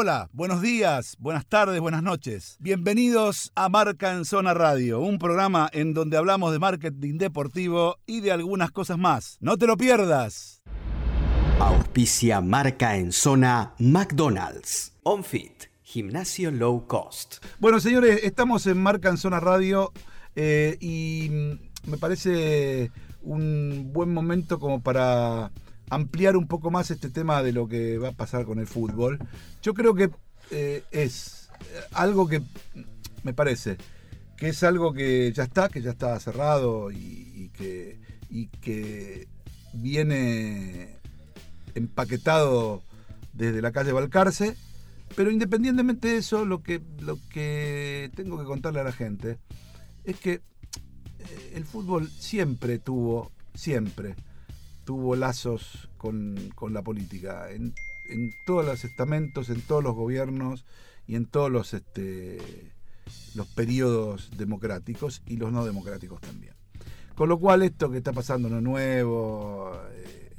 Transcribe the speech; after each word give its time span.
Hola, 0.00 0.30
buenos 0.32 0.62
días, 0.62 1.16
buenas 1.18 1.44
tardes, 1.44 1.80
buenas 1.80 2.04
noches. 2.04 2.56
Bienvenidos 2.60 3.50
a 3.56 3.68
Marca 3.68 4.12
en 4.12 4.24
Zona 4.24 4.54
Radio, 4.54 5.00
un 5.00 5.18
programa 5.18 5.68
en 5.72 5.92
donde 5.92 6.16
hablamos 6.16 6.52
de 6.52 6.60
marketing 6.60 7.18
deportivo 7.18 7.96
y 8.06 8.20
de 8.20 8.30
algunas 8.30 8.70
cosas 8.70 8.96
más. 8.96 9.38
No 9.40 9.56
te 9.56 9.66
lo 9.66 9.76
pierdas. 9.76 10.62
Auspicia 11.58 12.40
Marca 12.40 12.96
en 12.96 13.10
Zona 13.10 13.74
McDonald's. 13.80 14.94
OnFit, 15.02 15.64
gimnasio 15.82 16.52
low 16.52 16.86
cost. 16.86 17.44
Bueno, 17.58 17.80
señores, 17.80 18.20
estamos 18.22 18.68
en 18.68 18.80
Marca 18.80 19.08
en 19.08 19.16
Zona 19.16 19.40
Radio 19.40 19.90
eh, 20.36 20.76
y 20.78 21.28
me 21.88 21.98
parece 21.98 22.92
un 23.20 23.90
buen 23.92 24.14
momento 24.14 24.60
como 24.60 24.80
para 24.80 25.50
ampliar 25.90 26.36
un 26.36 26.46
poco 26.46 26.70
más 26.70 26.90
este 26.90 27.10
tema 27.10 27.42
de 27.42 27.52
lo 27.52 27.68
que 27.68 27.98
va 27.98 28.08
a 28.08 28.12
pasar 28.12 28.44
con 28.44 28.58
el 28.58 28.66
fútbol. 28.66 29.18
Yo 29.62 29.74
creo 29.74 29.94
que 29.94 30.10
eh, 30.50 30.82
es 30.90 31.48
algo 31.92 32.28
que 32.28 32.42
me 33.22 33.34
parece 33.34 33.76
que 34.38 34.48
es 34.48 34.62
algo 34.62 34.92
que 34.92 35.32
ya 35.32 35.42
está, 35.42 35.68
que 35.68 35.82
ya 35.82 35.90
está 35.90 36.18
cerrado 36.20 36.92
y, 36.92 37.50
que, 37.54 37.98
y 38.30 38.46
que 38.46 39.26
viene 39.72 40.96
empaquetado 41.74 42.82
desde 43.32 43.60
la 43.60 43.72
calle 43.72 43.92
Balcarce. 43.92 44.56
Pero 45.16 45.32
independientemente 45.32 46.08
de 46.08 46.16
eso, 46.18 46.44
lo 46.44 46.62
que, 46.62 46.80
lo 47.00 47.18
que 47.30 48.12
tengo 48.14 48.38
que 48.38 48.44
contarle 48.44 48.80
a 48.80 48.84
la 48.84 48.92
gente 48.92 49.38
es 50.04 50.16
que 50.20 50.34
eh, 50.34 51.52
el 51.54 51.64
fútbol 51.64 52.08
siempre 52.08 52.78
tuvo, 52.78 53.32
siempre, 53.54 54.14
tuvo 54.88 55.16
lazos 55.16 55.90
con, 55.98 56.34
la 56.70 56.80
política, 56.80 57.50
en, 57.50 57.74
todos 58.46 58.64
los 58.64 58.86
estamentos, 58.86 59.50
en 59.50 59.60
todos 59.60 59.84
los 59.84 59.94
gobiernos 59.94 60.64
y 61.06 61.14
en 61.14 61.26
todos 61.26 61.50
los, 61.50 61.74
este, 61.74 62.38
los 63.34 63.46
periodos 63.48 64.30
democráticos 64.38 65.20
y 65.26 65.36
los 65.36 65.52
no 65.52 65.66
democráticos 65.66 66.22
también. 66.22 66.54
Con 67.14 67.28
lo 67.28 67.38
cual 67.38 67.64
esto 67.64 67.90
que 67.90 67.98
está 67.98 68.14
pasando 68.14 68.48
no 68.48 68.56
es 68.56 68.62
nuevo, 68.62 69.78
eh, 69.92 70.32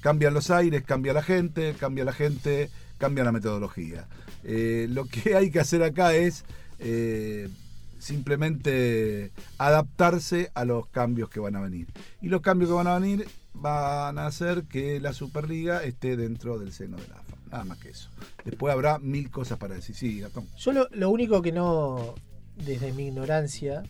cambian 0.00 0.32
los 0.32 0.50
aires, 0.50 0.82
cambia 0.82 1.12
la 1.12 1.22
gente, 1.22 1.74
cambia 1.78 2.06
la 2.06 2.14
gente, 2.14 2.70
cambia 2.96 3.22
la 3.22 3.32
metodología. 3.32 4.08
Eh, 4.44 4.86
lo 4.88 5.04
que 5.04 5.34
hay 5.36 5.50
que 5.50 5.60
hacer 5.60 5.82
acá 5.82 6.14
es 6.14 6.46
eh, 6.78 7.50
simplemente 7.98 9.30
adaptarse 9.58 10.50
a 10.54 10.64
los 10.64 10.86
cambios 10.86 11.28
que 11.28 11.38
van 11.38 11.54
a 11.54 11.60
venir. 11.60 11.86
Y 12.22 12.28
los 12.28 12.40
cambios 12.40 12.70
que 12.70 12.76
van 12.76 12.86
a 12.86 12.98
venir 12.98 13.28
van 13.52 14.18
a 14.18 14.26
hacer 14.26 14.64
que 14.64 15.00
la 15.00 15.12
Superliga 15.12 15.82
esté 15.84 16.16
dentro 16.16 16.58
del 16.58 16.72
seno 16.72 16.96
de 16.96 17.08
la 17.08 17.16
AFA. 17.16 17.36
Nada 17.50 17.64
más 17.64 17.78
que 17.78 17.90
eso. 17.90 18.08
Después 18.44 18.72
habrá 18.72 18.98
mil 18.98 19.30
cosas 19.30 19.58
para 19.58 19.74
decir. 19.74 19.94
Sí, 19.94 20.20
Gatón. 20.20 20.46
Yo 20.56 20.72
lo, 20.90 21.10
único 21.10 21.42
que 21.42 21.52
no, 21.52 22.14
desde 22.56 22.92
mi 22.92 23.08
ignorancia, 23.08 23.82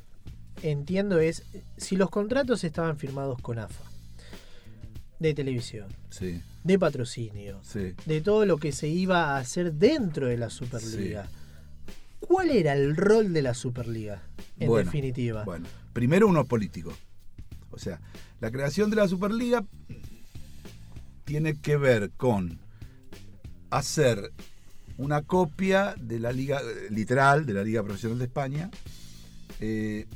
entiendo 0.62 1.20
es 1.20 1.44
si 1.76 1.96
los 1.96 2.10
contratos 2.10 2.64
estaban 2.64 2.96
firmados 2.96 3.40
con 3.40 3.58
AFA, 3.58 3.84
de 5.18 5.34
televisión, 5.34 5.88
sí. 6.08 6.40
de 6.64 6.78
patrocinio, 6.78 7.60
de 8.06 8.20
todo 8.22 8.46
lo 8.46 8.56
que 8.56 8.72
se 8.72 8.88
iba 8.88 9.34
a 9.34 9.38
hacer 9.38 9.74
dentro 9.74 10.26
de 10.26 10.38
la 10.38 10.48
Superliga. 10.48 11.28
¿Cuál 12.20 12.50
era 12.50 12.74
el 12.74 12.96
rol 12.96 13.32
de 13.32 13.42
la 13.42 13.54
Superliga, 13.54 14.22
en 14.58 14.72
definitiva? 14.72 15.44
Bueno, 15.44 15.66
primero 15.92 16.28
uno 16.28 16.44
político. 16.44 16.92
O 17.70 17.78
sea, 17.78 18.00
la 18.40 18.50
creación 18.50 18.90
de 18.90 18.96
la 18.96 19.08
Superliga 19.08 19.64
tiene 21.24 21.60
que 21.60 21.76
ver 21.76 22.10
con 22.16 22.60
hacer 23.70 24.32
una 24.96 25.22
copia 25.22 25.94
de 25.98 26.18
la 26.18 26.32
liga 26.32 26.60
literal 26.90 27.46
de 27.46 27.54
la 27.54 27.62
liga 27.62 27.82
profesional 27.82 28.18
de 28.18 28.24
España 28.24 28.70
eh, 29.60 30.06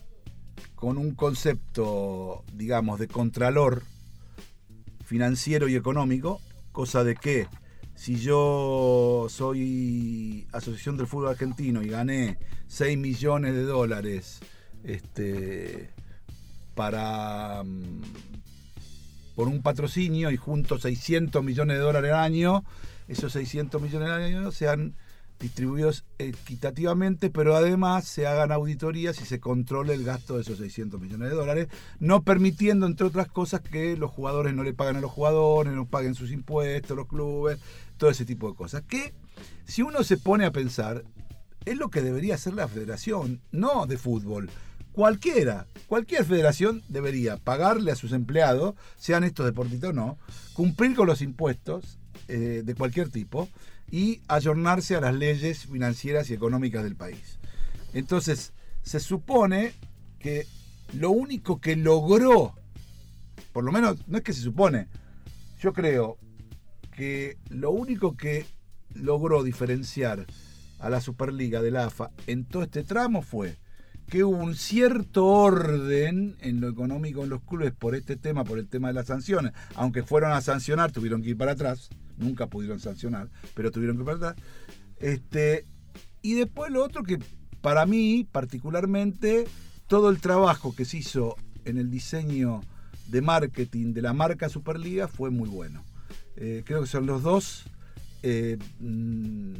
con 0.74 0.98
un 0.98 1.14
concepto 1.14 2.44
digamos 2.52 2.98
de 2.98 3.08
contralor 3.08 3.82
financiero 5.04 5.68
y 5.68 5.76
económico 5.76 6.40
cosa 6.72 7.04
de 7.04 7.14
que 7.14 7.46
si 7.94 8.16
yo 8.16 9.26
soy 9.30 10.46
asociación 10.52 10.96
del 10.96 11.06
fútbol 11.06 11.28
argentino 11.28 11.82
y 11.82 11.88
gané 11.88 12.38
6 12.66 12.98
millones 12.98 13.54
de 13.54 13.62
dólares 13.62 14.40
este 14.82 15.90
para 16.74 17.62
mm, 17.64 18.02
por 19.34 19.48
un 19.48 19.62
patrocinio 19.62 20.30
y 20.30 20.36
junto 20.36 20.78
600 20.78 21.42
millones 21.42 21.76
de 21.76 21.82
dólares 21.82 22.12
al 22.12 22.20
año, 22.20 22.64
esos 23.08 23.32
600 23.32 23.80
millones 23.80 24.08
al 24.08 24.22
año 24.22 24.52
sean 24.52 24.94
distribuidos 25.40 26.04
equitativamente, 26.18 27.28
pero 27.28 27.56
además 27.56 28.04
se 28.04 28.26
hagan 28.26 28.52
auditorías 28.52 29.20
y 29.20 29.24
se 29.24 29.40
controle 29.40 29.94
el 29.94 30.04
gasto 30.04 30.36
de 30.36 30.42
esos 30.42 30.58
600 30.58 31.00
millones 31.00 31.30
de 31.30 31.34
dólares, 31.34 31.68
no 31.98 32.22
permitiendo, 32.22 32.86
entre 32.86 33.06
otras 33.06 33.28
cosas, 33.28 33.60
que 33.60 33.96
los 33.96 34.10
jugadores 34.10 34.54
no 34.54 34.62
le 34.62 34.72
paguen 34.72 34.96
a 34.96 35.00
los 35.00 35.10
jugadores, 35.10 35.72
no 35.72 35.86
paguen 35.86 36.14
sus 36.14 36.30
impuestos, 36.30 36.96
los 36.96 37.08
clubes, 37.08 37.58
todo 37.96 38.10
ese 38.10 38.24
tipo 38.24 38.48
de 38.48 38.56
cosas. 38.56 38.82
Que, 38.82 39.12
si 39.66 39.82
uno 39.82 40.02
se 40.04 40.16
pone 40.16 40.46
a 40.46 40.52
pensar, 40.52 41.04
es 41.64 41.76
lo 41.76 41.90
que 41.90 42.00
debería 42.00 42.36
hacer 42.36 42.54
la 42.54 42.68
federación, 42.68 43.40
no 43.50 43.86
de 43.86 43.98
fútbol, 43.98 44.50
cualquiera, 44.94 45.66
cualquier 45.88 46.24
federación 46.24 46.82
debería 46.88 47.36
pagarle 47.36 47.90
a 47.90 47.96
sus 47.96 48.12
empleados, 48.12 48.76
sean 48.96 49.24
estos 49.24 49.44
deportistas 49.44 49.90
o 49.90 49.92
no, 49.92 50.18
cumplir 50.54 50.94
con 50.94 51.08
los 51.08 51.20
impuestos 51.20 51.98
eh, 52.28 52.62
de 52.64 52.74
cualquier 52.74 53.10
tipo 53.10 53.48
y 53.90 54.22
ayornarse 54.28 54.94
a 54.94 55.00
las 55.00 55.14
leyes 55.14 55.66
financieras 55.66 56.30
y 56.30 56.34
económicas 56.34 56.84
del 56.84 56.94
país. 56.94 57.38
Entonces, 57.92 58.52
se 58.82 59.00
supone 59.00 59.72
que 60.20 60.46
lo 60.92 61.10
único 61.10 61.60
que 61.60 61.74
logró, 61.74 62.54
por 63.52 63.64
lo 63.64 63.72
menos 63.72 64.06
no 64.06 64.18
es 64.18 64.24
que 64.24 64.32
se 64.32 64.42
supone, 64.42 64.86
yo 65.60 65.72
creo 65.72 66.18
que 66.92 67.36
lo 67.48 67.72
único 67.72 68.16
que 68.16 68.46
logró 68.94 69.42
diferenciar 69.42 70.24
a 70.78 70.88
la 70.88 71.00
Superliga 71.00 71.62
de 71.62 71.72
la 71.72 71.86
AFA 71.86 72.10
en 72.28 72.44
todo 72.44 72.62
este 72.62 72.84
tramo 72.84 73.22
fue 73.22 73.56
que 74.08 74.24
hubo 74.24 74.36
un 74.36 74.54
cierto 74.54 75.26
orden 75.26 76.36
en 76.40 76.60
lo 76.60 76.68
económico 76.68 77.24
en 77.24 77.30
los 77.30 77.42
clubes 77.42 77.72
por 77.72 77.94
este 77.94 78.16
tema, 78.16 78.44
por 78.44 78.58
el 78.58 78.68
tema 78.68 78.88
de 78.88 78.94
las 78.94 79.06
sanciones. 79.06 79.52
Aunque 79.74 80.02
fueron 80.02 80.32
a 80.32 80.40
sancionar, 80.40 80.92
tuvieron 80.92 81.22
que 81.22 81.30
ir 81.30 81.36
para 81.36 81.52
atrás. 81.52 81.88
Nunca 82.16 82.46
pudieron 82.46 82.80
sancionar, 82.80 83.28
pero 83.54 83.70
tuvieron 83.70 83.96
que 83.96 84.02
ir 84.02 84.06
para 84.06 84.30
atrás. 84.30 84.44
Este, 84.98 85.64
y 86.22 86.34
después 86.34 86.70
lo 86.70 86.84
otro 86.84 87.02
que 87.02 87.18
para 87.60 87.86
mí, 87.86 88.28
particularmente, 88.30 89.46
todo 89.86 90.10
el 90.10 90.20
trabajo 90.20 90.74
que 90.74 90.84
se 90.84 90.98
hizo 90.98 91.36
en 91.64 91.78
el 91.78 91.90
diseño 91.90 92.60
de 93.08 93.22
marketing 93.22 93.92
de 93.94 94.02
la 94.02 94.12
marca 94.12 94.48
Superliga 94.48 95.08
fue 95.08 95.30
muy 95.30 95.48
bueno. 95.48 95.84
Eh, 96.36 96.62
creo 96.64 96.82
que 96.82 96.86
son 96.86 97.06
los 97.06 97.22
dos 97.22 97.64
eh, 98.22 98.58
mm, 98.80 99.54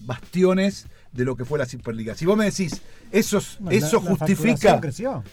bastiones 0.00 0.86
de 1.16 1.24
lo 1.24 1.34
que 1.34 1.44
fue 1.44 1.58
la 1.58 1.66
Superliga. 1.66 2.14
Si 2.14 2.26
vos 2.26 2.36
me 2.36 2.44
decís, 2.44 2.82
eso, 3.10 3.40
eso 3.70 4.00
justifica. 4.00 4.80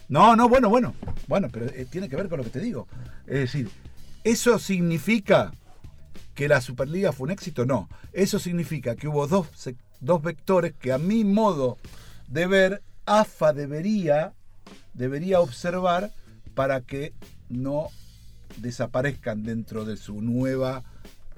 No, 0.08 0.36
no, 0.36 0.48
bueno, 0.48 0.70
bueno. 0.70 0.96
Bueno, 1.28 1.50
pero 1.52 1.66
eh, 1.66 1.86
tiene 1.90 2.08
que 2.08 2.16
ver 2.16 2.30
con 2.30 2.38
lo 2.38 2.44
que 2.44 2.50
te 2.50 2.60
digo. 2.60 2.88
Es 3.28 3.40
decir, 3.40 3.70
¿eso 4.24 4.58
significa 4.60 5.54
que 6.34 6.48
la 6.48 6.62
Superliga 6.62 7.12
fue 7.12 7.26
un 7.26 7.32
éxito? 7.32 7.66
No. 7.66 7.90
Eso 8.14 8.40
significa 8.40 8.96
que 8.96 9.10
hubo 9.10 9.28
dos, 9.28 9.48
dos 10.00 10.22
vectores 10.22 10.74
que 10.74 10.94
a 10.94 10.98
mi 10.98 11.26
modo 11.26 11.78
de 12.30 12.48
ver, 12.48 12.82
AFA 13.06 13.52
debería, 13.52 14.34
debería 14.94 15.42
observar 15.42 16.12
para 16.56 16.82
que 16.82 17.14
no 17.50 17.90
desaparezcan 18.58 19.44
dentro 19.44 19.84
de 19.84 19.98
su 19.98 20.22
nueva 20.22 20.84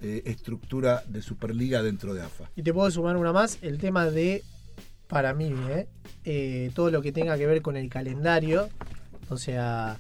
eh, 0.01 0.23
estructura 0.25 1.03
de 1.07 1.22
Superliga 1.22 1.81
dentro 1.81 2.13
de 2.13 2.22
AFA. 2.22 2.50
Y 2.56 2.63
te 2.63 2.73
puedo 2.73 2.89
sumar 2.91 3.17
una 3.17 3.31
más, 3.31 3.59
el 3.62 3.77
tema 3.77 4.09
de, 4.09 4.44
para 5.07 5.33
mí, 5.33 5.53
eh, 5.69 5.88
eh, 6.25 6.71
todo 6.74 6.92
lo 6.92 7.01
que 7.01 7.12
tenga 7.12 7.38
que 7.38 7.47
ver 7.47 7.62
con 7.62 7.77
el 7.77 7.89
calendario. 7.89 8.69
O 9.30 9.38
sea, 9.38 10.00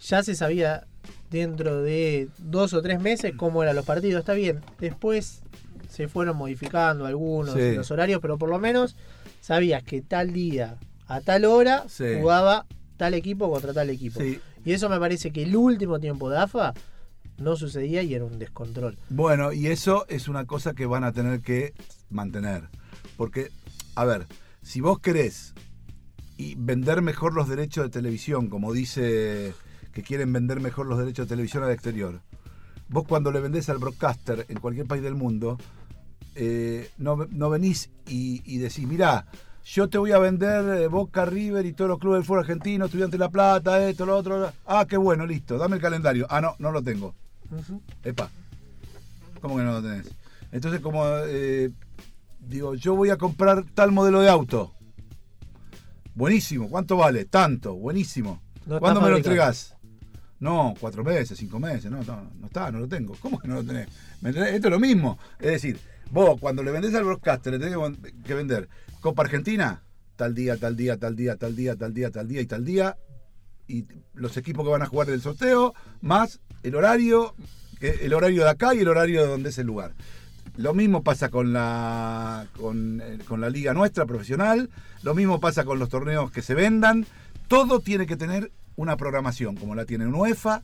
ya 0.00 0.22
se 0.22 0.34
sabía 0.34 0.86
dentro 1.30 1.82
de 1.82 2.28
dos 2.38 2.74
o 2.74 2.82
tres 2.82 3.00
meses 3.00 3.32
cómo 3.36 3.62
eran 3.62 3.76
los 3.76 3.84
partidos, 3.84 4.20
está 4.20 4.34
bien. 4.34 4.60
Después 4.80 5.42
se 5.88 6.08
fueron 6.08 6.36
modificando 6.36 7.06
algunos 7.06 7.56
los 7.56 7.90
horarios, 7.90 8.20
pero 8.20 8.38
por 8.38 8.48
lo 8.48 8.58
menos 8.58 8.96
sabías 9.40 9.82
que 9.82 10.02
tal 10.02 10.32
día 10.32 10.78
a 11.06 11.20
tal 11.20 11.44
hora 11.44 11.84
jugaba 11.98 12.66
tal 12.96 13.14
equipo 13.14 13.50
contra 13.50 13.72
tal 13.72 13.90
equipo. 13.90 14.20
Y 14.64 14.72
eso 14.72 14.88
me 14.88 14.98
parece 14.98 15.32
que 15.32 15.42
el 15.42 15.56
último 15.56 16.00
tiempo 16.00 16.30
de 16.30 16.38
AFA 16.38 16.72
no 17.42 17.56
sucedía 17.56 18.02
y 18.02 18.14
era 18.14 18.24
un 18.24 18.38
descontrol. 18.38 18.96
Bueno, 19.08 19.52
y 19.52 19.66
eso 19.66 20.06
es 20.08 20.28
una 20.28 20.46
cosa 20.46 20.74
que 20.74 20.86
van 20.86 21.04
a 21.04 21.12
tener 21.12 21.40
que 21.40 21.74
mantener. 22.10 22.68
Porque, 23.16 23.50
a 23.94 24.04
ver, 24.04 24.26
si 24.62 24.80
vos 24.80 25.00
querés 25.00 25.54
y 26.36 26.54
vender 26.56 27.02
mejor 27.02 27.34
los 27.34 27.48
derechos 27.48 27.84
de 27.84 27.90
televisión, 27.90 28.48
como 28.48 28.72
dice 28.72 29.54
que 29.92 30.02
quieren 30.02 30.32
vender 30.32 30.60
mejor 30.60 30.86
los 30.86 30.98
derechos 30.98 31.26
de 31.26 31.34
televisión 31.34 31.64
al 31.64 31.70
exterior, 31.70 32.20
vos 32.88 33.04
cuando 33.06 33.32
le 33.32 33.40
vendés 33.40 33.68
al 33.68 33.78
broadcaster 33.78 34.46
en 34.48 34.58
cualquier 34.58 34.86
país 34.86 35.02
del 35.02 35.14
mundo, 35.14 35.58
eh, 36.34 36.90
no, 36.98 37.26
no 37.30 37.50
venís 37.50 37.90
y, 38.06 38.58
decís, 38.58 38.86
mirá, 38.86 39.26
yo 39.64 39.88
te 39.88 39.98
voy 39.98 40.12
a 40.12 40.18
vender 40.18 40.82
eh, 40.82 40.86
Boca 40.86 41.24
River 41.24 41.64
y 41.66 41.72
todos 41.72 41.90
los 41.90 41.98
clubes 41.98 42.18
del 42.18 42.26
fútbol 42.26 42.40
argentino, 42.40 42.86
Estudiante 42.86 43.18
La 43.18 43.28
Plata, 43.28 43.86
esto, 43.88 44.06
lo 44.06 44.16
otro. 44.16 44.50
Ah, 44.66 44.86
qué 44.88 44.96
bueno, 44.96 45.26
listo, 45.26 45.58
dame 45.58 45.76
el 45.76 45.82
calendario. 45.82 46.26
Ah, 46.30 46.40
no, 46.40 46.54
no 46.58 46.72
lo 46.72 46.82
tengo. 46.82 47.14
Epa. 48.04 48.30
¿Cómo 49.40 49.56
que 49.56 49.62
no 49.62 49.72
lo 49.72 49.82
tenés? 49.82 50.10
Entonces, 50.52 50.80
como 50.80 51.04
eh, 51.26 51.70
digo, 52.40 52.74
yo 52.74 52.94
voy 52.94 53.10
a 53.10 53.16
comprar 53.16 53.64
tal 53.74 53.92
modelo 53.92 54.20
de 54.20 54.28
auto. 54.28 54.74
Buenísimo, 56.14 56.68
¿cuánto 56.68 56.96
vale? 56.96 57.24
Tanto, 57.24 57.74
buenísimo. 57.74 58.42
No 58.66 58.78
¿Cuándo 58.78 59.00
me 59.00 59.10
lo 59.10 59.16
entregás? 59.16 59.74
No, 60.38 60.74
cuatro 60.78 61.04
meses, 61.04 61.38
cinco 61.38 61.58
meses, 61.58 61.90
no, 61.90 62.02
no, 62.02 62.30
no 62.38 62.46
está, 62.46 62.70
no 62.70 62.80
lo 62.80 62.88
tengo. 62.88 63.14
¿Cómo 63.20 63.38
que 63.38 63.48
no 63.48 63.54
lo 63.54 63.64
tenés? 63.64 63.88
Esto 64.22 64.68
es 64.68 64.70
lo 64.70 64.80
mismo. 64.80 65.18
Es 65.38 65.52
decir, 65.52 65.78
vos 66.10 66.38
cuando 66.40 66.62
le 66.62 66.72
vendés 66.72 66.94
al 66.94 67.04
broadcaster, 67.04 67.52
le 67.52 67.58
tenés 67.58 67.76
que 68.24 68.34
vender 68.34 68.68
Copa 69.00 69.22
Argentina, 69.22 69.82
tal 70.16 70.34
día, 70.34 70.56
tal 70.56 70.76
día, 70.76 70.98
tal 70.98 71.16
día, 71.16 71.36
tal 71.36 71.56
día, 71.56 71.76
tal 71.76 71.94
día, 71.94 72.10
tal 72.10 72.28
día 72.28 72.40
y 72.40 72.46
tal 72.46 72.64
día, 72.64 72.96
y 73.72 73.86
los 74.14 74.36
equipos 74.36 74.64
que 74.64 74.70
van 74.70 74.82
a 74.82 74.86
jugar 74.86 75.08
del 75.08 75.22
sorteo, 75.22 75.74
más 76.02 76.40
el 76.62 76.74
horario, 76.74 77.34
el 77.80 78.12
horario 78.12 78.44
de 78.44 78.50
acá 78.50 78.74
y 78.74 78.80
el 78.80 78.88
horario 78.88 79.22
de 79.22 79.28
donde 79.28 79.48
es 79.48 79.58
el 79.58 79.66
lugar. 79.66 79.94
Lo 80.56 80.74
mismo 80.74 81.02
pasa 81.02 81.30
con 81.30 81.54
la, 81.54 82.46
con, 82.58 83.00
eh, 83.00 83.18
con 83.26 83.40
la 83.40 83.48
liga 83.48 83.72
nuestra 83.72 84.04
profesional, 84.04 84.68
lo 85.02 85.14
mismo 85.14 85.40
pasa 85.40 85.64
con 85.64 85.78
los 85.78 85.88
torneos 85.88 86.30
que 86.30 86.42
se 86.42 86.54
vendan. 86.54 87.06
Todo 87.48 87.80
tiene 87.80 88.06
que 88.06 88.16
tener 88.16 88.52
una 88.76 88.98
programación, 88.98 89.56
como 89.56 89.74
la 89.74 89.86
tiene 89.86 90.06
UEFA, 90.06 90.62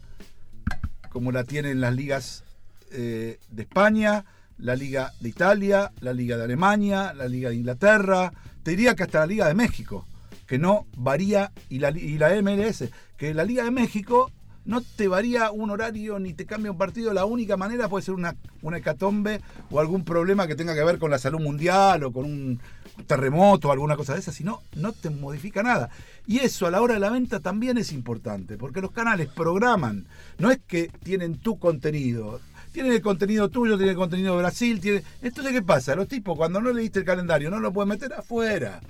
como 1.09 1.33
la 1.33 1.45
tienen 1.45 1.81
las 1.81 1.95
ligas 1.95 2.45
eh, 2.91 3.39
de 3.51 3.63
España, 3.63 4.27
la 4.59 4.77
liga 4.77 5.13
de 5.21 5.31
Italia, 5.31 5.93
la 6.01 6.13
liga 6.13 6.37
de 6.37 6.45
Alemania, 6.45 7.15
la 7.15 7.27
liga 7.27 7.49
de 7.49 7.57
Inglaterra, 7.57 8.33
te 8.63 8.73
diría 8.73 8.95
que 8.95 9.05
hasta 9.05 9.21
la 9.21 9.27
liga 9.27 9.49
de 9.49 9.55
México, 9.55 10.07
que 10.49 10.59
no 10.59 10.87
varía, 10.97 11.53
y 11.69 11.79
la, 11.79 11.91
y 11.91 12.19
la 12.19 12.31
MLS, 12.43 12.85
que 13.17 13.35
la 13.35 13.45
liga 13.45 13.63
de 13.63 13.71
México 13.71 14.33
no 14.65 14.81
te 14.83 15.09
varía 15.09 15.51
un 15.51 15.71
horario 15.71 16.19
ni 16.19 16.33
te 16.33 16.47
cambia 16.47 16.73
un 16.73 16.79
partido, 16.79 17.13
la 17.13 17.27
única 17.27 17.57
manera 17.57 17.89
puede 17.89 18.05
ser 18.05 18.15
una, 18.15 18.35
una 18.63 18.79
hecatombe 18.79 19.41
o 19.71 19.79
algún 19.79 20.05
problema 20.05 20.47
que 20.47 20.57
tenga 20.57 20.75
que 20.75 20.85
ver 20.85 20.99
con 20.99 21.11
la 21.11 21.19
salud 21.19 21.41
mundial 21.41 22.03
o 22.03 22.13
con 22.13 22.25
un 22.25 22.61
terremoto 23.07 23.69
o 23.69 23.73
alguna 23.73 23.97
cosa 23.97 24.15
de 24.15 24.21
esa, 24.21 24.33
si 24.33 24.43
no, 24.43 24.63
no 24.75 24.93
te 24.93 25.11
modifica 25.11 25.63
nada. 25.63 25.91
Y 26.27 26.39
eso 26.39 26.67
a 26.67 26.71
la 26.71 26.81
hora 26.81 26.95
de 26.95 27.01
la 27.01 27.11
venta 27.11 27.41
también 27.41 27.79
es 27.79 27.93
importante, 27.93 28.57
porque 28.57 28.81
los 28.81 28.91
canales 28.91 29.29
programan, 29.29 30.07
no 30.39 30.51
es 30.51 30.61
que 30.67 30.91
tienen 31.03 31.39
tu 31.39 31.59
contenido, 31.59 32.41
tienen 32.73 32.93
el 32.93 33.03
contenido 33.03 33.51
tuyo, 33.51 33.77
tienen 33.77 33.93
el 33.93 33.99
contenido 33.99 34.35
de 34.35 34.41
Brasil, 34.41 34.81
tienen... 34.81 35.03
entonces 35.23 35.53
¿qué 35.53 35.63
pasa? 35.63 35.95
Los 35.95 36.09
tipos 36.09 36.37
cuando 36.37 36.61
no 36.61 36.73
leíste 36.73 37.01
el 37.01 37.05
calendario 37.05 37.51
no 37.51 37.61
lo 37.61 37.73
pueden 37.73 37.91
meter 37.91 38.13
afuera, 38.15 38.81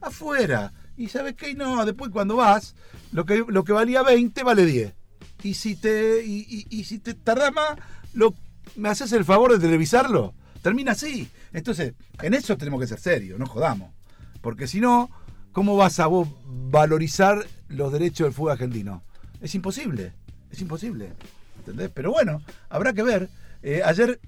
afuera. 0.00 0.72
Y 0.96 1.08
sabes 1.08 1.34
qué, 1.34 1.54
no, 1.54 1.84
después 1.84 2.10
cuando 2.10 2.36
vas, 2.36 2.74
lo 3.12 3.24
que, 3.24 3.44
lo 3.46 3.64
que 3.64 3.72
valía 3.72 4.02
20 4.02 4.42
vale 4.42 4.64
10. 4.64 4.94
Y 5.42 5.54
si 5.54 5.76
te, 5.76 6.24
y, 6.24 6.84
si 6.84 6.98
te 6.98 7.14
tardás 7.14 7.52
más, 7.52 7.76
lo, 8.12 8.34
¿me 8.76 8.88
haces 8.88 9.12
el 9.12 9.24
favor 9.24 9.52
de 9.52 9.58
televisarlo? 9.58 10.34
Termina 10.62 10.92
así. 10.92 11.28
Entonces, 11.52 11.94
en 12.22 12.34
eso 12.34 12.56
tenemos 12.56 12.80
que 12.80 12.86
ser 12.86 12.98
serios, 12.98 13.38
no 13.38 13.46
jodamos. 13.46 13.92
Porque 14.40 14.66
si 14.66 14.80
no, 14.80 15.10
¿cómo 15.52 15.76
vas 15.76 16.00
a 16.00 16.06
vos 16.06 16.28
valorizar 16.46 17.44
los 17.68 17.92
derechos 17.92 18.26
del 18.26 18.32
fútbol 18.32 18.52
argentino? 18.52 19.02
Es 19.40 19.54
imposible, 19.54 20.12
es 20.50 20.60
imposible. 20.60 21.12
¿Entendés? 21.58 21.90
Pero 21.92 22.12
bueno, 22.12 22.42
habrá 22.68 22.92
que 22.92 23.02
ver. 23.02 23.28
Eh, 23.62 23.82
ayer 23.84 24.20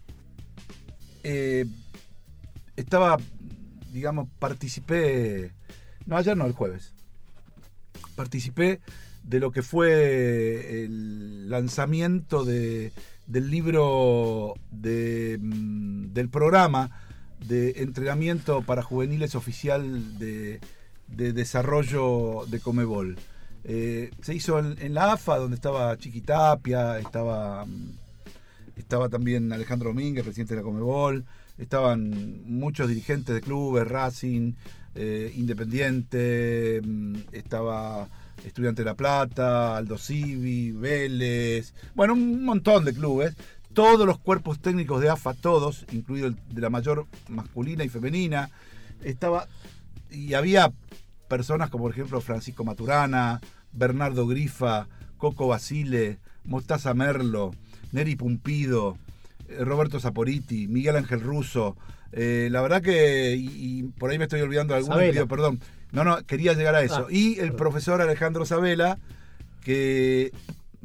eh, 1.23 1.67
estaba, 2.77 3.17
digamos, 3.93 4.29
participé. 4.39 5.53
No, 6.07 6.17
ayer 6.17 6.37
no, 6.37 6.47
el 6.47 6.53
jueves. 6.53 6.95
Participé 8.15 8.81
de 9.23 9.41
lo 9.41 9.51
que 9.51 9.63
fue 9.63 10.85
el 10.85 11.51
lanzamiento 11.51 12.45
de, 12.45 12.93
del 13.27 13.51
libro 13.51 14.55
de, 14.71 15.39
mm, 15.41 16.13
del 16.13 16.29
programa 16.29 16.91
de 17.47 17.83
entrenamiento 17.83 18.63
para 18.63 18.83
juveniles 18.83 19.35
oficial 19.35 20.19
de, 20.19 20.61
de 21.09 21.33
desarrollo 21.33 22.47
de 22.49 22.61
Comebol. 22.61 23.17
Eh, 23.65 24.11
se 24.23 24.35
hizo 24.35 24.61
en, 24.61 24.77
en 24.81 24.95
la 24.95 25.13
AFA, 25.13 25.39
donde 25.39 25.57
estaba 25.57 25.97
Chiquitapia, 25.99 26.99
estaba, 26.99 27.65
mm, 27.67 27.99
estaba 28.77 29.09
también 29.09 29.53
Alejandro 29.53 29.91
Domínguez, 29.91 30.25
presidente 30.25 30.55
de 30.55 30.61
la 30.61 30.65
Comebol, 30.65 31.25
estaban 31.59 32.43
muchos 32.45 32.89
dirigentes 32.89 33.35
de 33.35 33.41
clubes, 33.41 33.89
Racing, 33.89 34.53
eh, 34.95 35.33
Independiente, 35.37 36.81
mm, 36.85 37.17
estaba 37.33 38.09
Estudiante 38.45 38.83
de 38.83 38.87
La 38.87 38.95
Plata, 38.95 39.77
Aldo 39.77 39.99
Civi, 39.99 40.71
Vélez, 40.73 41.75
bueno, 41.95 42.13
un 42.13 42.45
montón 42.45 42.85
de 42.85 42.95
clubes. 42.95 43.35
Todos 43.73 44.07
los 44.07 44.19
cuerpos 44.19 44.61
técnicos 44.61 45.03
de 45.03 45.11
AFA, 45.11 45.35
todos, 45.35 45.85
incluido 45.93 46.29
el 46.29 46.37
de 46.51 46.61
la 46.61 46.71
mayor 46.71 47.07
masculina 47.29 47.85
y 47.85 47.89
femenina, 47.89 48.51
estaba 49.03 49.49
y 50.11 50.35
había 50.35 50.73
personas 51.29 51.71
como 51.71 51.85
por 51.85 51.93
ejemplo 51.93 52.21
Francisco 52.21 52.65
Maturana, 52.65 53.41
Bernardo 53.73 54.27
Grifa, 54.27 54.89
Coco 55.19 55.49
Basile, 55.49 56.19
Mostaza 56.45 56.95
Merlo, 56.95 57.55
Neri 57.93 58.17
Pumpido, 58.17 58.99
eh, 59.49 59.65
Roberto 59.65 60.01
Saporiti, 60.01 60.69
Miguel 60.69 60.97
Ángel 60.97 61.21
Russo. 61.21 61.77
Eh, 62.13 62.49
la 62.51 62.63
verdad 62.63 62.83
que, 62.83 63.35
y, 63.37 63.49
y 63.79 63.83
por 63.85 64.11
ahí 64.11 64.19
me 64.19 64.25
estoy 64.25 64.41
olvidando 64.41 64.75
de 64.75 64.83
Sabela. 64.83 65.13
pido 65.13 65.27
perdón. 65.27 65.61
No, 65.93 66.05
no, 66.05 66.25
quería 66.25 66.53
llegar 66.55 66.75
a 66.75 66.83
eso. 66.83 67.07
Ah, 67.09 67.13
y 67.13 67.33
el 67.33 67.37
perdón. 67.53 67.57
profesor 67.57 68.03
Alejandro 68.03 68.45
Sabela, 68.47 68.99
que 69.63 70.33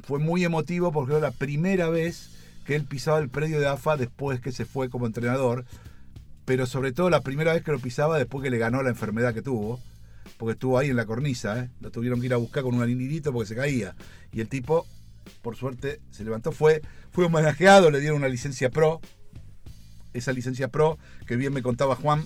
fue 0.03 0.19
muy 0.19 0.43
emotivo 0.43 0.91
porque 0.91 1.13
era 1.13 1.21
la 1.21 1.31
primera 1.31 1.89
vez 1.89 2.29
que 2.65 2.75
él 2.75 2.83
pisaba 2.85 3.19
el 3.19 3.29
predio 3.29 3.59
de 3.59 3.67
AFA 3.67 3.97
después 3.97 4.39
que 4.39 4.51
se 4.51 4.65
fue 4.65 4.89
como 4.89 5.05
entrenador, 5.05 5.65
pero 6.45 6.65
sobre 6.65 6.91
todo 6.91 7.09
la 7.09 7.21
primera 7.21 7.53
vez 7.53 7.63
que 7.63 7.71
lo 7.71 7.79
pisaba 7.79 8.17
después 8.17 8.43
que 8.43 8.49
le 8.49 8.57
ganó 8.57 8.83
la 8.83 8.89
enfermedad 8.89 9.33
que 9.33 9.41
tuvo, 9.41 9.79
porque 10.37 10.53
estuvo 10.53 10.77
ahí 10.77 10.89
en 10.89 10.95
la 10.95 11.05
cornisa, 11.05 11.59
¿eh? 11.59 11.69
lo 11.81 11.91
tuvieron 11.91 12.19
que 12.19 12.27
ir 12.27 12.33
a 12.33 12.37
buscar 12.37 12.63
con 12.63 12.75
un 12.75 12.81
alinidito 12.81 13.31
porque 13.31 13.47
se 13.47 13.55
caía. 13.55 13.95
Y 14.31 14.41
el 14.41 14.47
tipo, 14.47 14.85
por 15.41 15.55
suerte, 15.55 16.01
se 16.11 16.23
levantó, 16.23 16.51
fue, 16.51 16.81
fue 17.11 17.25
homenajeado, 17.25 17.91
le 17.91 17.99
dieron 17.99 18.19
una 18.19 18.27
licencia 18.27 18.69
pro, 18.69 19.01
esa 20.13 20.31
licencia 20.33 20.67
pro, 20.67 20.97
que 21.25 21.35
bien 21.35 21.53
me 21.53 21.61
contaba 21.61 21.95
Juan, 21.95 22.25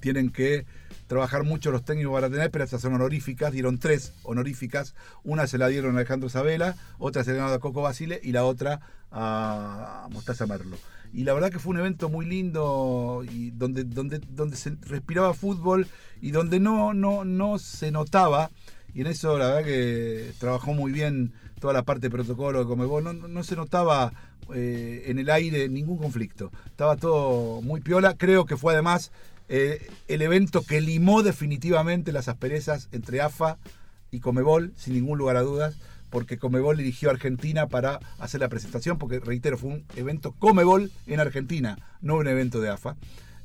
tienen 0.00 0.30
que 0.30 0.66
trabajar 1.06 1.42
mucho 1.42 1.70
los 1.70 1.84
técnicos 1.84 2.12
para 2.12 2.30
tener, 2.30 2.50
pero 2.50 2.64
estas 2.64 2.82
son 2.82 2.94
honoríficas, 2.94 3.52
dieron 3.52 3.78
tres 3.78 4.14
honoríficas, 4.22 4.94
una 5.24 5.46
se 5.46 5.58
la 5.58 5.68
dieron 5.68 5.96
a 5.96 5.98
Alejandro 5.98 6.28
Sabela, 6.28 6.76
otra 6.98 7.24
se 7.24 7.30
la 7.30 7.38
dieron 7.38 7.52
a 7.52 7.58
Coco 7.58 7.82
Basile 7.82 8.20
y 8.22 8.32
la 8.32 8.44
otra 8.44 8.80
a 9.10 10.08
Mostaza 10.12 10.46
Merlo. 10.46 10.76
Y 11.12 11.24
la 11.24 11.34
verdad 11.34 11.50
que 11.50 11.58
fue 11.58 11.72
un 11.72 11.80
evento 11.80 12.08
muy 12.08 12.26
lindo 12.26 13.24
donde, 13.54 13.82
donde, 13.82 14.20
donde 14.20 14.56
se 14.56 14.76
respiraba 14.82 15.34
fútbol 15.34 15.88
y 16.20 16.30
donde 16.30 16.60
no, 16.60 16.94
no, 16.94 17.24
no 17.24 17.58
se 17.58 17.90
notaba, 17.90 18.50
y 18.94 19.00
en 19.02 19.06
eso 19.06 19.38
la 19.38 19.46
verdad 19.48 19.64
que 19.64 20.32
trabajó 20.38 20.72
muy 20.74 20.92
bien 20.92 21.32
toda 21.60 21.72
la 21.74 21.82
parte 21.82 22.02
de 22.02 22.10
protocolo 22.10 22.60
de 22.60 22.66
Comebol, 22.66 23.04
no, 23.04 23.12
no- 23.12 23.44
se 23.44 23.56
notaba 23.56 24.12
eh, 24.54 25.04
en 25.06 25.18
el 25.18 25.30
aire 25.30 25.68
ningún 25.68 25.98
conflicto, 25.98 26.50
estaba 26.66 26.96
todo 26.96 27.60
muy 27.62 27.80
piola, 27.80 28.14
creo 28.16 28.46
que 28.46 28.56
fue 28.56 28.72
además 28.72 29.12
eh, 29.48 29.86
el 30.08 30.22
evento 30.22 30.62
que 30.62 30.80
limó 30.80 31.22
definitivamente 31.22 32.12
las 32.12 32.28
asperezas 32.28 32.88
entre 32.92 33.20
AFA 33.20 33.58
y 34.10 34.20
Comebol, 34.20 34.72
sin 34.76 34.94
ningún 34.94 35.18
lugar 35.18 35.36
a 35.36 35.42
dudas, 35.42 35.76
porque 36.08 36.38
Comebol 36.38 36.76
dirigió 36.76 37.08
a 37.08 37.12
Argentina 37.12 37.68
para 37.68 38.00
hacer 38.18 38.40
la 38.40 38.48
presentación, 38.48 38.98
porque 38.98 39.20
reitero, 39.20 39.56
fue 39.58 39.70
un 39.70 39.84
evento 39.96 40.32
Comebol 40.38 40.90
en 41.06 41.20
Argentina, 41.20 41.78
no 42.00 42.16
un 42.16 42.26
evento 42.26 42.60
de 42.60 42.70
AFA. 42.70 42.96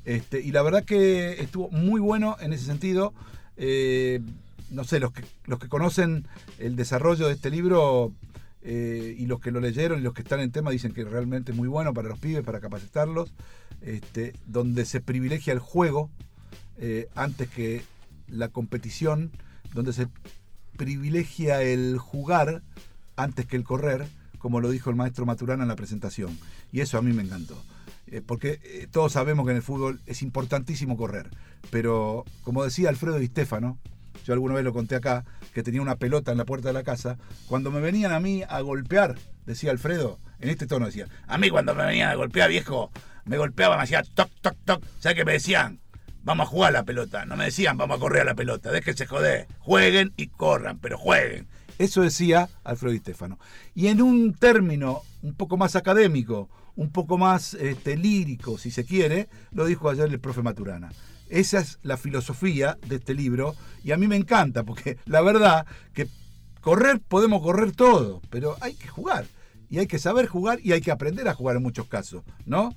Este, 0.06 0.40
y 0.42 0.52
la 0.52 0.62
verdad 0.64 0.84
que 0.84 1.34
estuvo 1.42 1.70
muy 1.70 2.00
bueno 2.00 2.38
en 2.40 2.54
ese 2.54 2.66
sentido. 2.66 3.14
Eh, 3.58 4.22
no 4.69 4.84
sé, 4.84 5.00
los 5.00 5.12
que, 5.12 5.24
los 5.45 5.60
que 5.60 5.67
conocen 5.67 6.27
el 6.60 6.75
desarrollo 6.75 7.27
de 7.27 7.34
este 7.34 7.50
libro 7.50 8.13
eh, 8.67 9.15
y 9.17 9.27
los 9.27 9.39
que 9.39 9.51
lo 9.51 9.60
leyeron 9.60 10.00
y 10.00 10.01
los 10.01 10.13
que 10.13 10.24
están 10.24 10.39
en 10.39 10.51
tema 10.51 10.72
dicen 10.72 10.91
que 10.91 11.03
realmente 11.03 11.51
es 11.51 11.57
muy 11.57 11.67
bueno 11.67 11.93
para 11.93 12.10
los 12.10 12.17
pibes, 12.17 12.43
para 12.43 12.60
capacitarlos, 12.60 13.31
este, 13.81 14.34
donde 14.48 14.86
se 14.86 15.01
privilegia 15.01 15.53
el 15.53 15.60
juego 15.60 16.10
eh, 16.77 17.07
antes 17.13 17.48
que 17.48 17.84
la 18.27 18.48
competición, 18.50 19.31
donde 19.74 19.93
se 19.93 20.07
privilegia 20.77 21.62
el 21.62 22.00
jugar 22.00 22.63
antes 23.15 23.45
que 23.45 23.55
el 23.55 23.63
correr, 23.63 24.07
como 24.39 24.60
lo 24.62 24.72
dijo 24.72 24.89
el 24.89 24.95
maestro 24.95 25.27
Maturana 25.27 25.63
en 25.63 25.69
la 25.69 25.75
presentación. 25.75 26.36
Y 26.72 26.79
eso 26.81 26.98
a 26.98 27.03
mí 27.03 27.13
me 27.13 27.22
encantó. 27.22 27.62
Eh, 28.07 28.22
porque 28.25 28.88
todos 28.91 29.12
sabemos 29.12 29.45
que 29.45 29.51
en 29.51 29.57
el 29.57 29.63
fútbol 29.63 30.01
es 30.07 30.24
importantísimo 30.24 30.98
correr. 30.98 31.29
Pero, 31.69 32.25
como 32.43 32.63
decía 32.63 32.89
Alfredo 32.89 33.19
Di 33.19 33.27
Stefano, 33.27 33.77
yo 34.25 34.34
alguna 34.34 34.55
vez 34.55 34.63
lo 34.63 34.74
conté 34.74 34.96
acá, 34.96 35.24
que 35.53 35.63
tenía 35.63 35.82
una 35.82 35.98
pelota 35.98 36.32
en 36.32 36.39
la 36.39 36.46
puerta 36.46 36.70
de 36.70 36.74
la 36.74 36.84
casa, 36.84 37.17
cuando 37.48 37.72
me 37.72 37.79
venían 37.79 38.12
a 38.12 38.20
mí 38.20 38.44
a 38.48 38.60
golpear, 38.62 39.15
decía 39.46 39.72
Alfredo, 39.72 40.20
en 40.39 40.50
este 40.50 40.65
tono 40.65 40.88
decía, 40.88 41.08
a 41.27 41.38
mí 41.38 41.50
cuando 41.50 41.75
me 41.75 41.86
venían 41.86 42.10
a 42.10 42.15
golpear, 42.15 42.50
viejo, 42.50 42.91
me 43.25 43.38
golpeaban, 43.38 43.77
me 43.77 43.84
hacían 43.84 44.03
toc, 44.13 44.29
toc, 44.41 44.55
toc. 44.65 44.84
¿Sabes 45.00 45.15
qué 45.15 45.25
me 45.25 45.34
decían? 45.34 45.79
Vamos 46.24 46.48
a 46.48 46.50
jugar 46.50 46.70
a 46.70 46.79
la 46.79 46.84
pelota. 46.84 47.25
No 47.25 47.36
me 47.36 47.46
decían 47.46 47.77
vamos 47.77 47.98
a 47.98 48.00
correr 48.00 48.24
a 48.24 48.25
la 48.25 48.36
pelota. 48.36 48.72
Déjense 48.72 49.05
joder. 49.05 49.48
Jueguen 49.60 50.12
y 50.17 50.27
corran, 50.27 50.79
pero 50.79 50.98
jueguen. 50.98 51.48
Eso 51.77 52.01
decía 52.01 52.50
Alfredo 52.63 52.94
Di 52.94 53.00
Stefano. 53.00 53.38
Y 53.75 53.88
en 53.88 54.01
un 54.01 54.34
término 54.34 55.01
un 55.22 55.36
poco 55.36 55.58
más 55.58 55.75
académico, 55.75 56.50
un 56.75 56.91
poco 56.91 57.17
más 57.17 57.53
este, 57.55 57.98
lírico, 57.98 58.58
si 58.58 58.72
se 58.72 58.86
quiere, 58.86 59.27
lo 59.51 59.65
dijo 59.65 59.89
ayer 59.89 60.08
el 60.08 60.20
profe 60.20 60.41
Maturana. 60.41 60.91
Esa 61.36 61.60
es 61.60 61.80
la 61.84 61.98
filosofía 61.98 62.77
de 62.88 62.96
este 62.96 63.13
libro 63.13 63.58
y 63.84 63.92
a 63.92 63.98
mí 63.98 64.08
me 64.08 64.15
encanta 64.15 64.63
porque 64.63 64.98
la 65.06 65.20
verdad 65.20 65.65
que 65.94 66.08
correr 66.62 67.01
podemos 67.01 67.42
correr 67.42 67.74
todo, 67.74 68.22
pero 68.30 68.56
hay 68.62 68.74
que 68.74 68.88
jugar 68.88 69.25
y 69.70 69.80
hay 69.80 69.86
que 69.86 70.00
saber 70.00 70.27
jugar 70.27 70.60
y 70.63 70.72
hay 70.72 70.80
que 70.80 70.92
aprender 70.92 71.27
a 71.27 71.34
jugar 71.34 71.58
en 71.58 71.63
muchos 71.63 71.88
casos, 71.89 72.24
¿no? 72.46 72.74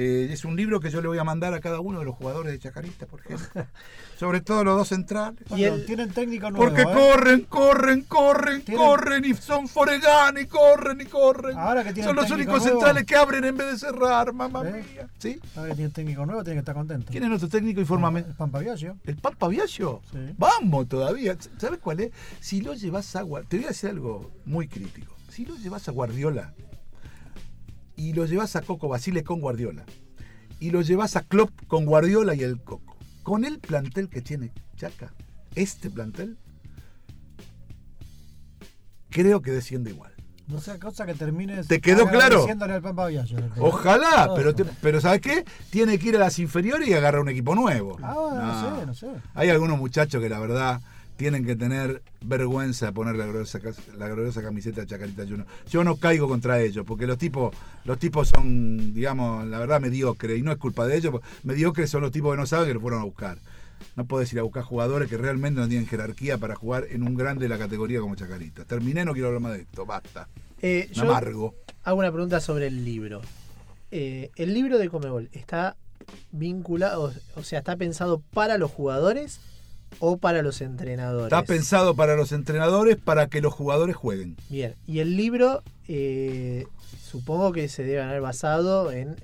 Eh, 0.00 0.28
es 0.32 0.44
un 0.44 0.54
libro 0.54 0.78
que 0.78 0.90
yo 0.90 1.02
le 1.02 1.08
voy 1.08 1.18
a 1.18 1.24
mandar 1.24 1.52
a 1.54 1.58
cada 1.60 1.80
uno 1.80 1.98
de 1.98 2.04
los 2.04 2.14
jugadores 2.14 2.52
de 2.52 2.60
Chacarita, 2.60 3.06
por 3.06 3.18
ejemplo. 3.18 3.66
Sobre 4.16 4.40
todo 4.40 4.62
los 4.62 4.76
dos 4.76 4.88
centrales. 4.88 5.40
Y 5.56 5.64
el, 5.64 5.84
tienen 5.86 6.10
técnico 6.10 6.52
nuevo. 6.52 6.64
Porque 6.64 6.82
¿eh? 6.82 6.84
corren, 6.84 7.40
corren, 7.42 8.02
corren, 8.02 8.62
Tienen- 8.62 8.86
corren 8.86 9.24
y 9.24 9.34
son 9.34 9.66
foregan 9.66 10.38
y 10.40 10.46
corren 10.46 11.00
y 11.00 11.04
corren. 11.06 11.58
Ahora 11.58 11.82
que 11.82 11.92
tienen 11.92 12.10
son 12.10 12.14
los 12.14 12.28
técnico 12.28 12.52
únicos 12.52 12.64
nuevo. 12.64 12.78
centrales 12.78 13.06
que 13.06 13.16
abren 13.16 13.42
en 13.44 13.56
vez 13.56 13.72
de 13.72 13.78
cerrar, 13.78 14.32
mamá 14.32 14.68
¿Eh? 14.68 14.84
mía. 14.94 15.08
¿Sí? 15.18 15.40
Ahora 15.56 15.70
que 15.70 15.74
tiene 15.74 15.90
técnico 15.90 16.24
nuevo, 16.24 16.44
tiene 16.44 16.54
que 16.54 16.60
estar 16.60 16.76
contento. 16.76 17.10
¿Quién 17.10 17.24
es 17.24 17.28
nuestro 17.28 17.48
técnico? 17.48 17.80
Infórmame. 17.80 18.20
El 18.20 18.34
Pampa 18.36 18.60
Viaggio. 18.60 18.96
¿El 19.04 19.16
Pampa 19.16 19.48
Viaggio? 19.48 20.00
Sí. 20.12 20.18
Vamos 20.38 20.88
todavía. 20.88 21.36
¿Sabes 21.56 21.80
cuál 21.80 21.98
es? 21.98 22.12
Si 22.38 22.60
lo 22.60 22.74
llevas 22.74 23.16
a 23.16 23.22
Guardiola. 23.22 23.48
Te 23.50 23.56
voy 23.56 23.64
a 23.64 23.68
decir 23.70 23.90
algo 23.90 24.30
muy 24.44 24.68
crítico. 24.68 25.12
Si 25.28 25.44
lo 25.44 25.56
llevas 25.56 25.88
a 25.88 25.90
Guardiola 25.90 26.54
y 27.98 28.14
lo 28.14 28.24
llevas 28.24 28.56
a 28.56 28.62
Coco 28.62 28.88
Basile 28.88 29.22
con 29.24 29.40
Guardiola 29.40 29.84
y 30.60 30.70
lo 30.70 30.80
llevas 30.80 31.16
a 31.16 31.22
Klopp 31.22 31.50
con 31.66 31.84
Guardiola 31.84 32.34
y 32.34 32.42
el 32.42 32.62
Coco, 32.62 32.96
con 33.22 33.44
el 33.44 33.58
plantel 33.58 34.08
que 34.08 34.22
tiene 34.22 34.52
Chaca, 34.76 35.12
este 35.54 35.90
plantel, 35.90 36.38
creo 39.10 39.42
que 39.42 39.50
desciende 39.50 39.90
igual. 39.90 40.12
No 40.46 40.60
sea 40.60 40.78
cosa 40.78 41.04
que 41.04 41.12
termines. 41.14 41.68
¿Te 41.68 41.78
quedó 41.80 42.08
claro? 42.08 42.46
al 42.48 42.80
Pampa 42.82 43.06
Viaggio. 43.08 43.38
Ojalá, 43.58 44.32
pero, 44.34 44.54
te- 44.54 44.64
pero 44.64 44.98
¿sabes 45.00 45.20
qué? 45.20 45.44
Tiene 45.70 45.98
que 45.98 46.08
ir 46.08 46.16
a 46.16 46.20
las 46.20 46.38
inferiores 46.38 46.88
y 46.88 46.94
agarrar 46.94 47.20
un 47.20 47.28
equipo 47.28 47.54
nuevo. 47.54 47.98
Ah, 48.02 48.70
no 48.72 48.78
sé, 48.80 48.86
no 48.86 48.94
sé. 48.94 49.20
Hay 49.34 49.50
algunos 49.50 49.76
muchachos 49.78 50.22
que 50.22 50.28
la 50.30 50.38
verdad 50.38 50.80
tienen 51.18 51.44
que 51.44 51.56
tener 51.56 52.00
vergüenza 52.22 52.86
de 52.86 52.92
poner 52.92 53.16
la 53.16 53.24
gloriosa, 53.26 53.58
la 53.96 54.06
gloriosa 54.06 54.40
camiseta 54.40 54.82
de 54.82 54.86
Chacarita 54.86 55.24
Junior. 55.24 55.46
Yo 55.68 55.82
no 55.82 55.96
caigo 55.96 56.28
contra 56.28 56.60
ellos, 56.60 56.86
porque 56.86 57.08
los 57.08 57.18
tipos, 57.18 57.54
los 57.84 57.98
tipos 57.98 58.28
son, 58.28 58.94
digamos, 58.94 59.44
la 59.48 59.58
verdad 59.58 59.80
mediocres, 59.80 60.38
y 60.38 60.42
no 60.42 60.52
es 60.52 60.58
culpa 60.58 60.86
de 60.86 60.96
ellos, 60.96 61.20
mediocres 61.42 61.90
son 61.90 62.02
los 62.02 62.12
tipos 62.12 62.32
que 62.32 62.36
no 62.36 62.46
saben 62.46 62.68
que 62.68 62.74
lo 62.74 62.80
fueron 62.80 63.00
a 63.00 63.04
buscar. 63.04 63.38
No 63.96 64.06
puedes 64.06 64.32
ir 64.32 64.38
a 64.38 64.42
buscar 64.42 64.62
jugadores 64.62 65.10
que 65.10 65.16
realmente 65.16 65.60
no 65.60 65.66
tienen 65.66 65.88
jerarquía 65.88 66.38
para 66.38 66.54
jugar 66.54 66.86
en 66.88 67.02
un 67.02 67.16
grande 67.16 67.46
de 67.46 67.48
la 67.48 67.58
categoría 67.58 67.98
como 67.98 68.14
Chacarita. 68.14 68.64
Terminé, 68.64 69.04
no 69.04 69.12
quiero 69.12 69.26
hablar 69.26 69.42
más 69.42 69.52
de 69.54 69.62
esto, 69.62 69.84
basta. 69.84 70.28
Eh, 70.62 70.88
yo 70.92 71.02
amargo. 71.02 71.56
hago 71.82 71.98
una 71.98 72.12
pregunta 72.12 72.40
sobre 72.40 72.68
el 72.68 72.84
libro. 72.84 73.22
Eh, 73.90 74.30
el 74.36 74.54
libro 74.54 74.78
de 74.78 74.88
Comebol 74.88 75.30
está 75.32 75.76
vinculado, 76.30 77.12
o 77.34 77.42
sea, 77.42 77.58
está 77.58 77.74
pensado 77.76 78.22
para 78.32 78.56
los 78.56 78.70
jugadores 78.70 79.40
o 80.00 80.18
para 80.18 80.42
los 80.42 80.60
entrenadores. 80.60 81.26
Está 81.26 81.44
pensado 81.44 81.94
para 81.94 82.16
los 82.16 82.32
entrenadores 82.32 82.96
para 82.96 83.28
que 83.28 83.40
los 83.40 83.52
jugadores 83.52 83.96
jueguen. 83.96 84.36
Bien, 84.48 84.74
y 84.86 85.00
el 85.00 85.16
libro 85.16 85.62
eh, 85.88 86.66
supongo 87.02 87.52
que 87.52 87.68
se 87.68 87.84
debe 87.84 88.02
haber 88.02 88.20
basado 88.20 88.92
en 88.92 89.16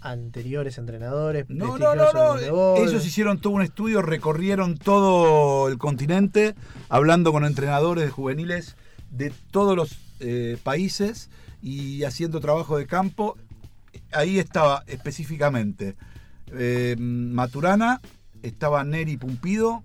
anteriores 0.00 0.78
entrenadores. 0.78 1.48
No, 1.48 1.78
no, 1.78 1.94
no, 1.94 2.12
no. 2.12 2.76
Ellos 2.76 3.06
hicieron 3.06 3.40
todo 3.40 3.54
un 3.54 3.62
estudio, 3.62 4.02
recorrieron 4.02 4.76
todo 4.76 5.68
el 5.68 5.78
continente, 5.78 6.54
hablando 6.88 7.32
con 7.32 7.44
entrenadores 7.44 8.04
de 8.04 8.10
juveniles 8.10 8.76
de 9.10 9.32
todos 9.50 9.76
los 9.76 9.98
eh, 10.20 10.58
países 10.62 11.30
y 11.62 12.02
haciendo 12.04 12.40
trabajo 12.40 12.76
de 12.76 12.86
campo. 12.86 13.36
Ahí 14.12 14.38
estaba 14.38 14.82
específicamente 14.86 15.96
eh, 16.54 16.96
Maturana, 16.98 18.00
estaba 18.42 18.84
Neri 18.84 19.16
Pumpido, 19.16 19.82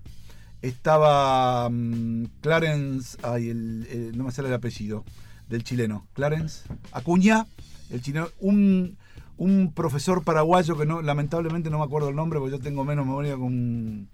estaba 0.62 1.70
mm, 1.70 2.26
Clarence, 2.42 3.18
ay, 3.24 3.50
el- 3.50 4.18
no 4.18 4.24
me 4.26 4.32
sale 4.32 4.48
el 4.50 4.54
apellido, 4.54 5.04
del 5.50 5.64
chileno, 5.64 6.06
Clarence 6.14 6.64
Acuña, 6.92 7.46
el 7.90 8.02
chileno, 8.02 8.28
un, 8.40 8.98
un 9.38 9.72
profesor 9.74 10.24
paraguayo 10.24 10.78
que 10.78 10.86
no, 10.86 11.02
lamentablemente 11.02 11.70
no 11.70 11.78
me 11.80 11.86
acuerdo 11.86 12.10
el 12.10 12.16
nombre 12.16 12.40
porque 12.40 12.58
yo 12.58 12.60
tengo 12.62 12.84
menos 12.84 13.06
memoria 13.06 13.36
que 13.36 13.42
un, 13.42 14.10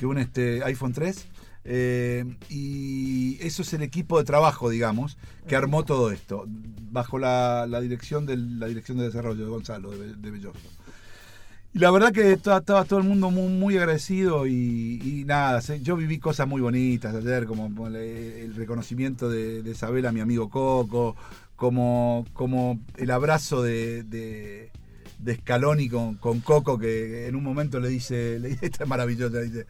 que 0.00 0.06
un 0.06 0.16
este, 0.18 0.62
iPhone 0.64 0.92
3. 0.94 1.26
eh, 1.64 2.24
y 2.48 3.36
eso 3.42 3.60
es 3.62 3.72
el 3.74 3.82
equipo 3.82 4.18
de 4.18 4.24
trabajo, 4.24 4.70
digamos, 4.70 5.18
que 5.46 5.56
armó 5.56 5.84
todo 5.84 6.10
esto, 6.10 6.44
bajo 6.90 7.18
la, 7.18 7.66
la 7.68 7.80
dirección 7.82 8.24
de 8.24 8.38
la 8.38 8.66
dirección 8.66 8.96
de 8.96 9.04
desarrollo 9.04 9.44
de 9.44 9.50
Gonzalo 9.50 9.90
de, 9.90 10.14
de 10.14 10.30
Belloso. 10.30 10.58
La 11.78 11.92
verdad 11.92 12.10
que 12.10 12.32
estaba 12.32 12.60
todo 12.62 12.98
el 12.98 13.04
mundo 13.04 13.30
muy, 13.30 13.52
muy 13.52 13.78
agradecido 13.78 14.48
y, 14.48 15.22
nada, 15.28 15.60
yo 15.60 15.94
viví 15.94 16.18
cosas 16.18 16.48
muy 16.48 16.60
bonitas 16.60 17.14
ayer, 17.14 17.46
como 17.46 17.86
el, 17.86 18.52
reconocimiento 18.56 19.30
de, 19.30 19.62
de 19.62 19.70
Isabel 19.70 20.04
a 20.06 20.10
mi 20.10 20.18
amigo 20.18 20.50
Coco, 20.50 21.14
como, 21.54 22.26
como 22.32 22.80
el 22.96 23.12
abrazo 23.12 23.62
de, 23.62 24.02
de, 24.02 24.72
de 25.20 25.36
Scaloni 25.36 25.88
con, 25.88 26.16
con 26.16 26.40
Coco, 26.40 26.80
que 26.80 27.28
en 27.28 27.36
un 27.36 27.44
momento 27.44 27.78
le 27.78 27.90
dice, 27.90 28.38
le 28.40 28.48
dice 28.48 28.66
esta 28.66 28.82
es 28.82 28.90
maravillosa, 28.90 29.38
dice, 29.38 29.66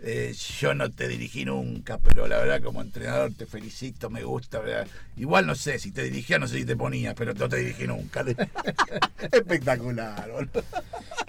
eh, 0.00 0.34
yo 0.60 0.74
no 0.74 0.90
te 0.90 1.08
dirigí 1.08 1.46
nunca, 1.46 1.96
pero 1.96 2.26
la 2.26 2.36
verdad 2.38 2.62
como 2.62 2.82
entrenador 2.82 3.32
te 3.32 3.46
felicito, 3.46 4.10
me 4.10 4.24
gusta. 4.24 4.60
¿verdad? 4.60 4.86
Igual 5.16 5.46
no 5.46 5.54
sé, 5.54 5.78
si 5.78 5.90
te 5.90 6.02
dirigía 6.02 6.38
no 6.38 6.48
sé 6.48 6.58
si 6.58 6.64
te 6.66 6.76
ponías, 6.76 7.14
pero 7.14 7.32
no 7.32 7.48
te 7.48 7.56
dirigí 7.56 7.86
nunca. 7.86 8.22
Espectacular, 9.32 10.30
boludo. 10.30 10.62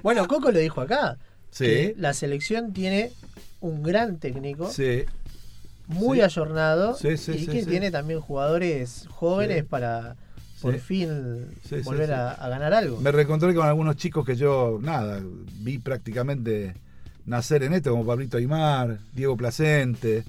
Bueno, 0.04 0.28
Coco 0.28 0.52
lo 0.52 0.60
dijo 0.60 0.82
acá. 0.82 1.18
Sí. 1.52 1.64
que 1.66 1.96
La 1.98 2.14
selección 2.14 2.74
tiene 2.74 3.12
un 3.62 3.82
gran 3.82 4.18
técnico, 4.20 4.70
Sí, 4.70 5.04
muy 5.88 6.18
sí. 6.18 6.24
ayornado 6.24 6.94
Sí, 6.96 7.18
sí, 7.18 7.32
y 7.32 7.48
que 7.48 7.66
tiene 7.66 7.90
también 7.90 8.20
jugadores 8.20 9.06
jóvenes 9.10 9.64
para 9.64 10.16
por 10.62 10.74
Sí. 10.74 10.80
fin 10.80 11.48
sí, 11.68 11.78
volver 11.84 12.08
sí. 12.08 12.14
A, 12.14 12.32
a 12.32 12.50
ganar 12.50 12.74
algo. 12.74 13.00
me 13.00 13.12
reencontré 13.12 13.54
con 13.56 13.66
algunos 13.66 13.96
chicos 13.96 14.26
que 14.26 14.36
yo, 14.36 14.78
nada, 14.82 15.22
vi 15.62 15.78
prácticamente 15.80 16.76
nacer 17.26 17.64
en 17.64 17.74
esto, 17.74 17.92
como 17.92 18.06
Pablito 18.06 18.38
Aymar, 18.38 19.00
Diego 19.14 19.38
Placente, 19.38 20.24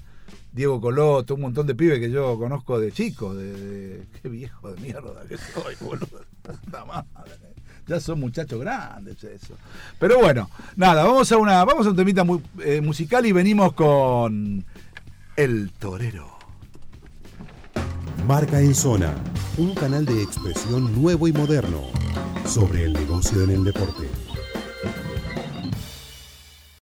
Diego 0.51 0.79
Coloto, 0.81 1.35
un 1.35 1.41
montón 1.41 1.67
de 1.67 1.75
pibes 1.75 1.99
que 1.99 2.09
yo 2.11 2.37
conozco 2.39 2.79
de 2.79 2.91
chicos, 2.91 3.35
de, 3.37 3.53
de- 3.53 4.05
qué 4.21 4.29
viejo 4.29 4.71
de 4.71 4.81
mierda 4.81 5.23
que 5.27 5.37
soy, 5.37 5.75
boludo. 5.81 6.21
Puta 6.41 6.85
madre. 6.85 7.48
Ya 7.89 7.99
son 7.99 8.19
muchachos 8.19 8.59
grandes 8.59 9.23
eso. 9.23 9.55
Pero 9.97 10.19
bueno, 10.19 10.47
nada, 10.75 11.03
vamos 11.03 11.31
a 11.31 11.37
una, 11.37 11.65
vamos 11.65 11.87
a 11.87 11.89
un 11.89 11.95
temita 11.95 12.23
eh, 12.63 12.81
musical 12.81 13.25
y 13.25 13.31
venimos 13.31 13.73
con 13.73 14.63
El 15.35 15.71
Torero. 15.71 16.37
Marca 18.27 18.61
en 18.61 18.75
Zona, 18.75 19.15
un 19.57 19.73
canal 19.73 20.05
de 20.05 20.21
expresión 20.21 21.01
nuevo 21.01 21.27
y 21.27 21.33
moderno 21.33 21.81
sobre 22.45 22.83
el 22.83 22.93
negocio 22.93 23.43
en 23.43 23.49
el 23.49 23.63
deporte. 23.63 24.07